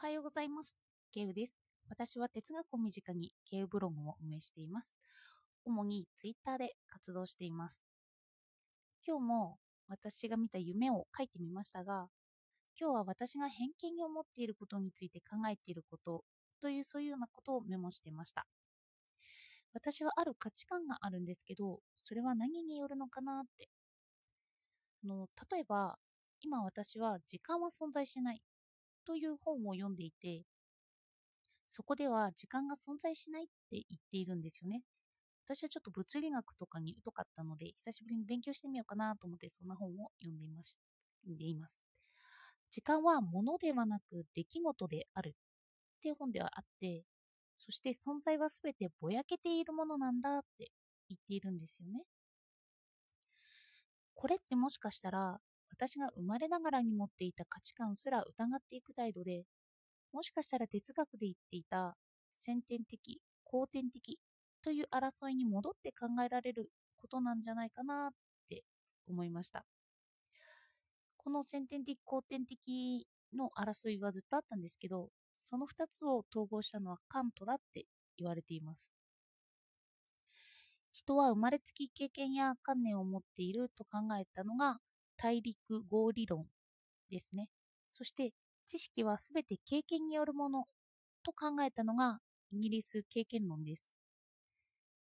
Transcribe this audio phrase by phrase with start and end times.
[0.00, 0.76] おはようございます。
[1.12, 1.58] ケウです。
[1.88, 4.94] 私は哲学を身近にケウブログを運営しています。
[5.64, 7.82] 主にツイッターで活動しています。
[9.04, 9.58] 今日も
[9.88, 12.06] 私が見た夢を書いてみましたが、
[12.80, 16.22] 今日は私が偏見に思っていることについて考えていること
[16.62, 18.46] というそういうようなことをメモしてました。
[19.74, 23.68] 私はある価値観があるんですけど、それは何によるのかなって。
[25.02, 25.98] の例えば、
[26.40, 28.40] 今私は時間は存在しない
[29.08, 30.44] という本を読んでいて、
[31.66, 34.82] そこでは時間が存在しないって言っているんですよね。
[35.46, 40.76] 私はちょっと物理学とかに疎かったので、久しぶりに勉強してみようかなと思ってそんな本を読んでいまし
[41.22, 41.72] 読んでいます。
[42.70, 47.04] 時間は物ではなく出来事であるっていう本ではあって、
[47.56, 50.70] そして存在はすべてぼやけているものなんだって
[51.08, 52.02] 言っているんですよね。
[54.14, 55.40] これってもしかしたら
[55.70, 59.44] 私が生まれながらに持っていた価値観すら疑っていく態度で、
[60.12, 61.96] もしかしたら哲学で言っていた
[62.34, 64.18] 先天的、後天的
[64.62, 68.10] という争いに戻って考えられることなんじゃないかなっ
[68.48, 68.64] て
[69.08, 69.64] 思いました。
[71.18, 77.84] この先天的、後天的の争いはずっとあったんですけど、その2つを統合したのはカントだって
[78.16, 78.92] 言われています。
[80.92, 84.80] 人は生まれつき経験や観念を持っていると考えたのが
[85.18, 86.46] 大陸合理論
[87.10, 87.48] ですね。
[87.92, 88.32] そして
[88.66, 90.64] 知識はすべて経験によるもの
[91.24, 92.20] と考えたのが
[92.52, 93.82] イギリス経験論です。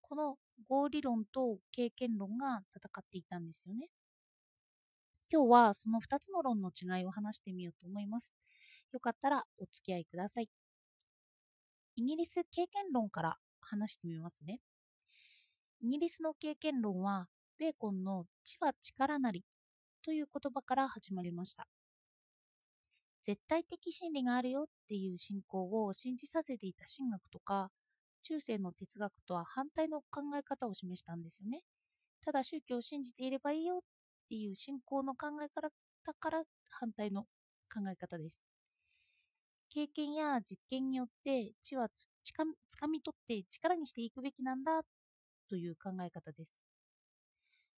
[0.02, 3.88] この合理論と経験論が戦っていたんですよね。
[5.30, 8.32] 今日はその2つの論の違いを話してみようと思います。
[8.92, 10.48] よかったらお付き合いください。
[11.96, 14.60] イギリス経験論から話してみますね。
[15.80, 17.28] イギリスの経験論は、
[17.58, 19.44] ベーコンの知は力なり
[20.06, 21.68] という言葉から始まりました。
[23.22, 27.70] 絶対的真理があるよっていう信仰を信じさせていた神学とか、
[28.22, 31.60] 中世の哲学とは反対の考え方を示したんですよね。
[32.24, 33.80] ただ宗教を信じていればいいよっ
[34.28, 35.70] ていう信仰の考え方
[36.20, 37.24] から反対の
[37.72, 38.40] 考え方です。
[39.70, 42.44] 経験や実験によって知はつか
[42.88, 44.82] み取って力にしていくべきなんだ
[45.48, 46.65] という考え方です。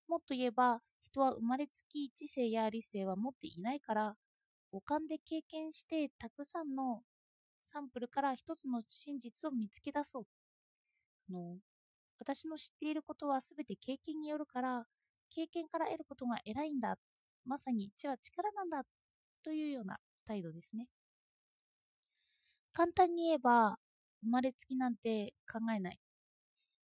[0.08, 4.16] もっと言えば、人は生まれつき知性や理性は持っていないから、
[4.72, 7.02] 五感で経験してたくさんの
[7.62, 10.26] サンプルから一つの真実を見つけ出そう。
[11.30, 11.58] あの
[12.18, 14.86] 私の知っていることは全て経験によるから、
[15.30, 16.98] 経験から得ることが偉いんだ。
[17.44, 18.84] まさに知は力なんだ。
[19.44, 20.88] というような態度ですね。
[22.72, 23.78] 簡単に言えば、
[24.22, 26.00] 生まれつきなんて考えない。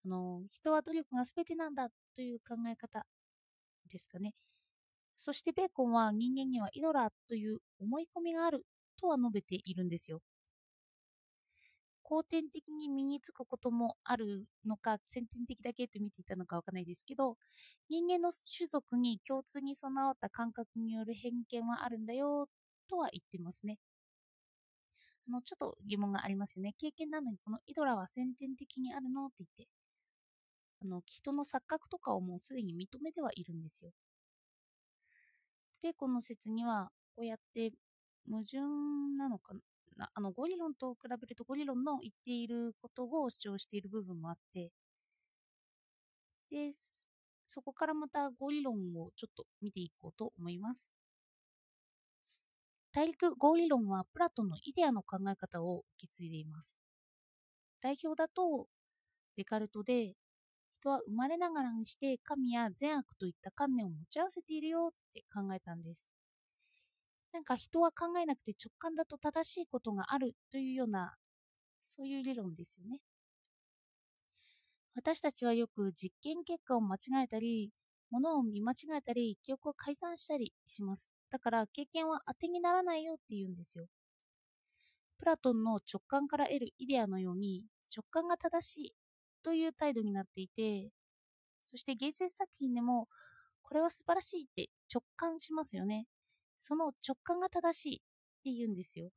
[0.06, 3.06] あの人は努力が全てなんだという考え方
[3.88, 4.34] ですかね。
[5.16, 10.20] そしてベーコンは人間にはイドラという思い込みがあるとは述べているんですよ。
[12.04, 17.36] 後天的に身につくこともあるのか、先天的だけと見ていたのかわからないですけど、
[17.88, 22.48] 人間の種族に共通に備わった感覚による偏見はあるんだよ
[22.88, 23.78] とは言ってますね。
[25.26, 26.74] あのちょっと疑問がありますよね。
[26.78, 29.68] 経験なのにこのイドラは先天的にあるのって言って、
[30.84, 33.92] あの人の錯覚とかをもうすでに認めてはいるんですよ。
[35.82, 37.72] ベーコンの説にはこうやって
[38.30, 38.58] 矛盾
[39.18, 39.54] なのか
[39.96, 44.70] なあのゴリロンと比べるとゴリロンの言っていることを主張している部分もあって
[46.50, 46.70] で
[47.46, 50.90] そこからまたゴリロンをちょっと見ていこうと思います。
[52.92, 56.76] 大陸合理論はプラトンのイデアの考え方を受け継いでいます。
[57.80, 58.68] 代表だと
[59.36, 60.14] デカルトで
[60.84, 66.04] 人は生まれながらにして神や善悪といった観念を持ち合わせているよって考えたんです。
[67.32, 71.16] なんか人は考えなくて直感だと正しいことがあるというような
[71.82, 73.00] そういう理論ですよね。
[74.94, 77.70] 私たちはよく実験結果を間違えたり、
[78.10, 81.10] 物を見間違えたり、記憶を改ざんしたりします。
[81.30, 83.86] だから経験は当てにならないよって言うんですよ。
[85.18, 88.94] プラトンの直感から得るイデアのように直感が正しい
[89.44, 90.90] という態度になっていて、
[91.64, 93.08] そして芸術作品でも、
[93.62, 96.06] これは素晴らしいって直感しますよね。
[96.60, 97.98] その直感が正しいっ
[98.44, 99.10] て言うんですよ。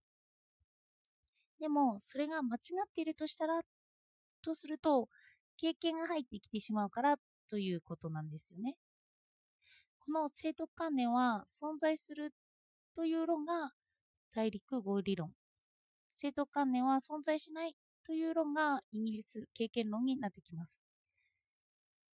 [1.60, 3.62] でも、それが間違っているとしたら、
[4.44, 5.10] とすると、
[5.58, 7.16] 経験が入ってきてしまうから
[7.50, 8.76] ということなんですよね。
[10.00, 12.34] この正徳観念は存在する
[12.96, 13.74] という論が
[14.34, 15.32] 大陸合理論。
[16.16, 17.76] 正徳観念は存在しない
[18.08, 20.74] という論がイギリス経験論になってきます。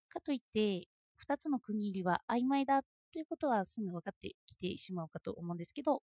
[0.10, 0.88] かといって、
[1.18, 6.02] 2つの区切りは曖昧だということはすぐ分かってきてしまうかと思うんですけど、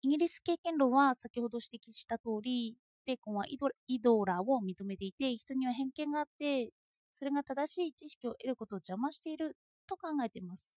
[0.00, 6.70] イギリス経験論は先ほど指摘した通り、ベーコンはイドイドラを認めていて、人には偏見があって、
[7.14, 9.54] それが正しい知識を得ることを邪魔している
[9.86, 10.70] と考えています。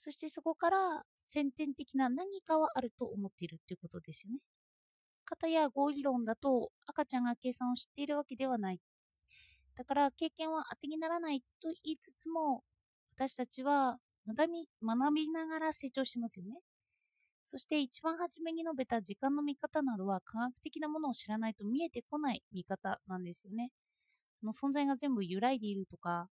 [0.00, 4.40] そしてそこから先天的な何かはあると思っているということですよね。
[5.30, 8.80] 方や合理論だと赤ちゃんが計算を知っているわけではない。
[9.76, 12.64] だから経験は当てにならないと言いつつも
[13.16, 16.60] 私たちは学び学びながら成長しますよね。
[17.46, 23.70] そして一番初めに述べた時間の見方などは科学的なものを知らないと見えてこない見方なんですよね。
[24.42, 26.28] の存在が全部揺らいでいるとか、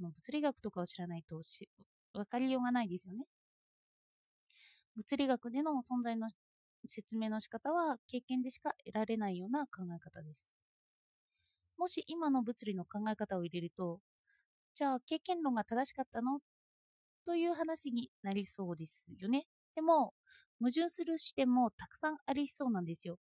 [0.00, 1.40] 物理学とかを知らないと
[2.14, 3.26] 分かりようがないですよね。
[4.96, 6.28] 物理学での存在の
[6.88, 10.46] 説明の仕方は経験でしか得られないような考え方です。
[11.78, 14.00] もし今の物理の考え方を入れると、
[14.74, 16.40] じゃあ経験論が正しかったの？
[17.26, 19.46] という話になりそうですよね。
[19.74, 20.14] でも、
[20.60, 23.18] 矛盾する視点もたくさんありそうなんですよ。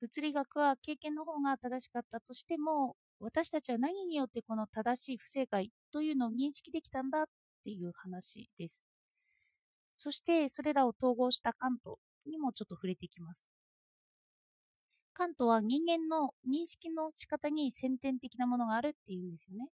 [0.00, 7.24] 物理学は経験の方が正しかったとしても、私たちは何によってこの正しい不正解というのを認識できたんだっ
[7.64, 8.80] ていう話です。
[9.98, 11.98] そしてそれらを統合したカント
[12.28, 13.48] にもちょっと触れていきます。
[15.12, 19.68] カントは人間の認識の仕方に先天的なものがあるっていうんですよね。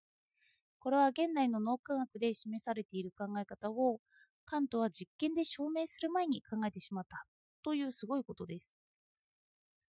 [0.80, 4.00] これは現代の脳科学で示されている考え方を
[4.46, 7.26] カントは実験で証明する前に考えてしまった
[7.64, 8.76] というすごいことです。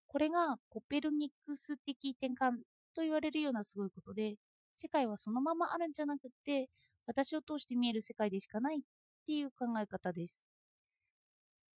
[0.08, 2.64] これがコペルニクス的転換
[2.96, 4.38] と言われるようなすごいことで、
[4.78, 6.70] 世界はそのままあるんじゃなくて、
[7.06, 8.82] 私を通して見える世界でしかないっ
[9.28, 10.44] ていう考え方です。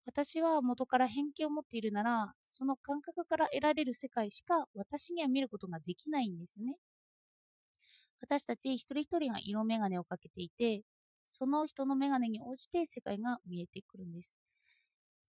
[0.08, 6.78] 私は元から偏見を持っているなら、その感覚から得られる世界しか私には見ることができないんですよね。
[8.22, 10.84] 私たち一人一人が色眼鏡をかけていて、
[11.32, 14.36] その人の眼鏡に応じて世界が見えてくるんです。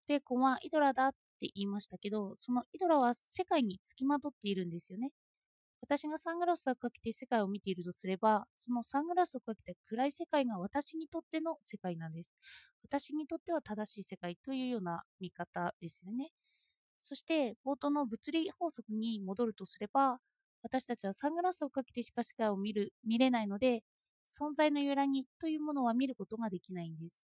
[0.08, 5.12] ベーコンはイドラだって言いましたけど、そのイドラは世界につきまとっているんですよね。
[5.80, 12.32] 私がサングラスをかけて世界を見ているとすれば、そのサングラスをかけた暗い世界が私にとっての世界なんです。
[12.82, 16.30] 私にとっては正しい世界というような見方ですよね。
[17.02, 20.20] そして、冒頭の物理法則に戻るとすれば、
[20.62, 23.82] 私たちはサングラスをかけてしか世界を見る見れないので、
[24.32, 27.24] 存在の揺らぎというものは見ることができないんです。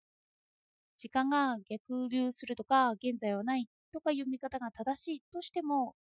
[0.98, 5.96] 時間が逆流するとか、現在はないとかいう見方が正しいとしても、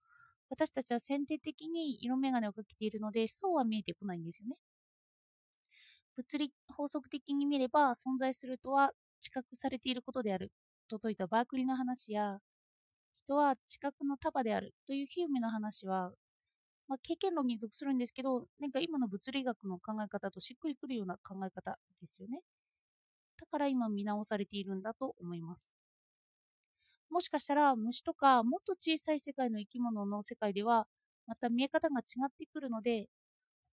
[0.53, 4.57] 私たちは先天的に色眼鏡をかけているので、そうは見えてこないんですよね。
[6.15, 10.51] 物理法則的に見れば、存在するとは知覚されていることである
[10.87, 12.39] と説いたバークリの話や、
[13.25, 16.11] 人は知覚の束であるというヒューメの話は、
[16.87, 22.41] まあ、経験論に属するんですけど、なんか今の物理学の考え方としっくりくるような考え方ですよね。
[23.39, 25.71] だから今見直されているんだと思います。
[27.13, 30.87] もしかしたら虫とかもっと小さい世界の生き物の世界では
[31.27, 33.07] また見え方が違ってくるので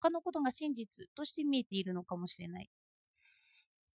[0.01, 2.69] 他のことが真実として見えているのかもしれない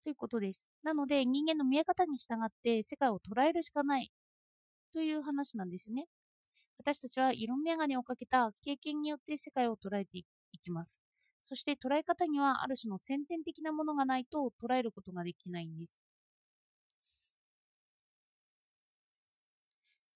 [0.04, 0.66] ということです。
[0.82, 4.10] なので人間の見え方に従って世界を捉えるしかない
[4.94, 6.06] という話なんですね。
[6.78, 10.25] 私たちは色眼鏡をかけた経験によって世界を捉えてい
[10.62, 11.00] きます。
[11.43, 16.06] そして捉え方にはある種の先天的なものがないと捉えることができないんです。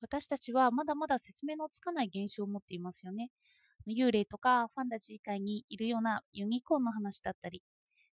[0.01, 3.31] 私たちはまだまだ説明のつかない現象を持っていますよね。
[3.87, 7.63] 幽霊とかファンタジー界にいるようなユニコーンの話だったり、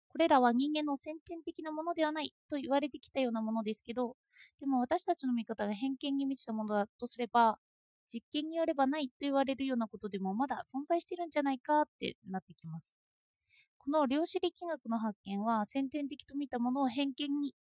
[0.10, 4.16] これらは人間の先天的なものではないと言われてきたようなものですけど、
[4.60, 7.60] でも私たちの見方が偏見に満ちたものだとすれば、
[8.12, 12.86] 実験によればないと言われるようなことでもまだ存在してるんじゃないかってなってきます。
[13.80, 17.56] この量子力学の発見は先天的と見たものを偏見に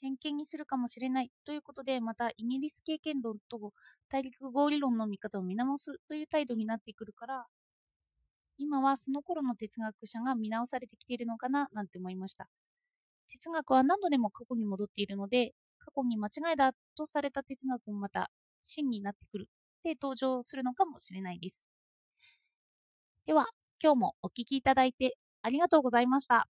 [0.00, 3.72] 偏見にするかもしれないということで、またイギリス経験論と
[4.08, 7.46] 大陸合理論の見方を見直すという態度になってくるから、
[8.58, 12.48] 今はその頃の哲学者が見直されてきているのかななんて思いました。
[13.28, 18.30] 哲学は何度でも過去に戻っているので、過去に間違いだとされた哲学もまた
[18.62, 19.48] 真になってくる
[19.84, 21.66] で登場するのかもしれないです。
[23.24, 23.46] では、
[23.82, 26.46] 今日もお聴きいただいてありがとうございました。